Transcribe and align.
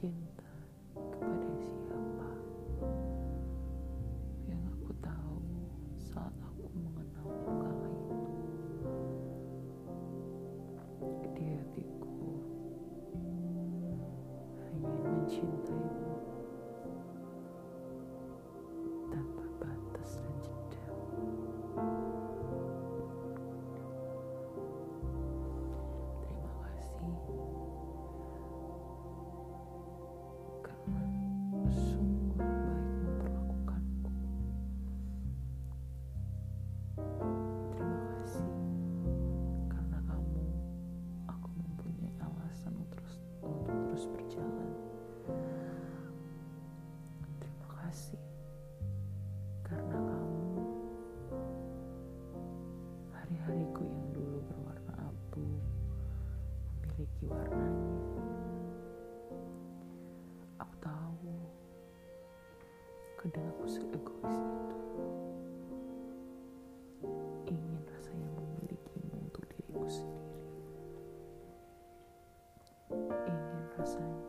chin 0.00 0.39
terus 44.00 44.16
berjalan. 44.16 44.72
Terima 47.36 47.68
kasih 47.84 48.24
karena 49.60 49.92
kamu 49.92 50.64
hari-hariku 53.12 53.84
yang 53.84 54.08
dulu 54.16 54.40
berwarna 54.48 54.94
abu 55.04 55.44
memiliki 56.80 57.28
warnanya. 57.28 58.24
Aku 60.64 60.74
tahu 60.80 61.36
kadang 63.20 63.52
aku 63.52 63.68
seegois 63.68 64.32
itu. 64.32 65.09
Rasanya. 73.80 74.20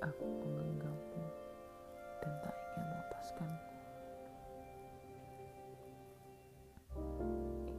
Aku 0.00 0.24
menggenggammu 0.24 1.24
dan 2.24 2.32
tak 2.40 2.56
ingin 2.56 2.84
melepaskanmu 2.88 3.60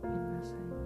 ingin 0.05 0.25
rasanya 0.37 0.81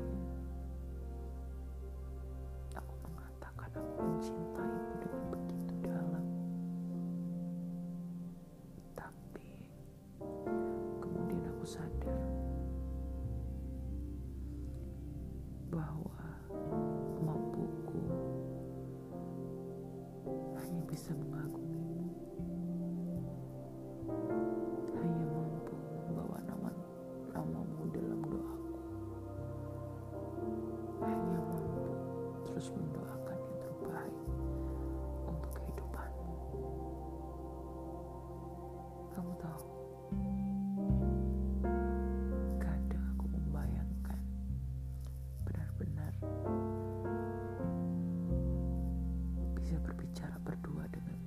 aku 2.80 2.94
mengatakan 3.04 3.72
aku 3.76 4.00
mencintaimu 4.00 4.94
dengan 5.04 5.24
begitu 5.34 5.74
dalam. 5.84 6.26
Tapi 8.96 9.52
kemudian 11.04 11.44
aku 11.52 11.66
sadar 11.68 12.24
bahwa 15.68 16.20
bisa 21.00 21.16
mengagumimu. 21.16 22.12
Hanya 25.00 25.26
mampu 25.32 25.72
membawa 25.96 26.44
nama 26.44 26.76
namamu 27.32 27.88
dalam 27.96 28.20
doaku. 28.20 28.76
Hanya 31.00 31.40
mampu 31.40 31.88
terus 32.52 32.68
mendoakan 32.76 33.19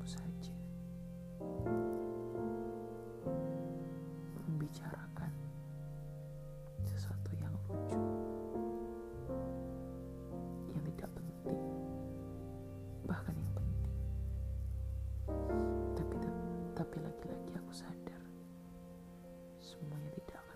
denganmu 0.02 0.06
saja. 0.10 0.54
Membicarakan 4.50 5.32
sesuatu 6.82 7.30
yang 7.38 7.54
lucu 7.70 8.02
yang 10.74 10.82
tidak 10.90 11.10
penting 11.14 11.60
bahkan 13.06 13.34
yang 13.38 13.52
penting. 13.54 13.94
Tapi 15.94 16.14
tapi 16.74 16.96
lagi-lagi 16.98 17.52
aku 17.62 17.72
sadar 17.72 18.22
semuanya 19.62 20.10
tidak 20.18 20.38
akan 20.42 20.51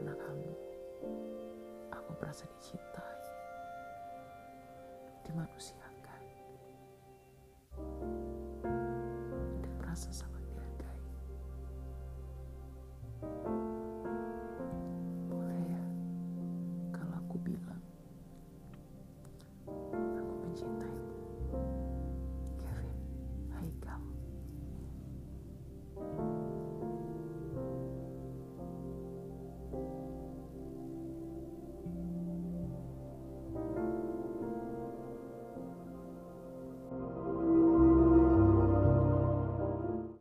karena 0.00 0.16
kamu. 0.16 0.52
Aku 1.92 2.10
merasa 2.16 2.48
dicintai. 2.56 3.20
Dimanusiakan 5.28 5.89
dan 5.89 5.89